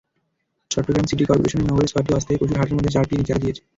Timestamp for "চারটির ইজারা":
2.95-3.41